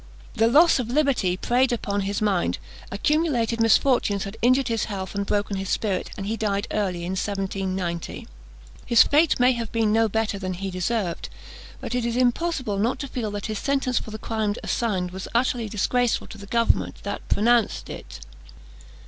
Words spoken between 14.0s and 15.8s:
the crimes assigned was utterly